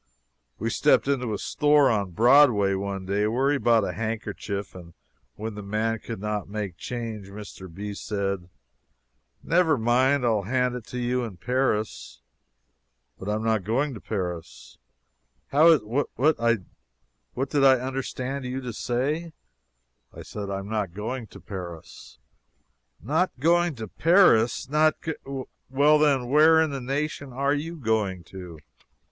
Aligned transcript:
We 0.57 0.71
stepped 0.71 1.07
into 1.07 1.31
a 1.31 1.37
store 1.37 1.87
on 1.91 2.09
Broadway 2.09 2.73
one 2.73 3.05
day, 3.05 3.27
where 3.27 3.51
he 3.51 3.59
bought 3.59 3.83
a 3.83 3.91
handkerchief, 3.93 4.73
and 4.73 4.95
when 5.35 5.53
the 5.53 5.61
man 5.61 5.99
could 5.99 6.19
not 6.19 6.49
make 6.49 6.75
change, 6.75 7.27
Mr. 7.27 7.71
B. 7.71 7.93
said: 7.93 8.49
"Never 9.43 9.77
mind, 9.77 10.25
I'll 10.25 10.41
hand 10.41 10.73
it 10.73 10.87
to 10.87 10.97
you 10.97 11.23
in 11.23 11.37
Paris." 11.37 12.19
"But 13.19 13.29
I 13.29 13.35
am 13.35 13.43
not 13.43 13.63
going 13.63 13.93
to 13.93 14.01
Paris." 14.01 14.79
"How 15.49 15.67
is 15.67 15.81
what 15.83 16.15
did 17.51 17.63
I 17.63 17.75
understand 17.79 18.43
you 18.43 18.59
to 18.59 18.73
say?" 18.73 19.33
"I 20.15 20.23
said 20.23 20.49
I 20.49 20.57
am 20.57 20.67
not 20.67 20.95
going 20.95 21.27
to 21.27 21.39
Paris." 21.39 22.17
"Not 23.01 23.29
going 23.39 23.75
to 23.75 23.87
Paris! 23.87 24.67
Not 24.67 24.99
g 25.03 25.13
well, 25.69 25.99
then, 25.99 26.27
where 26.27 26.59
in 26.59 26.71
the 26.71 26.81
nation 26.81 27.31
are 27.31 27.53
you 27.53 27.75
going 27.75 28.23
to?" 28.23 28.57